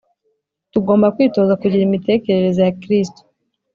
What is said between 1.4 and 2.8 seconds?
kugira imitekerereze ya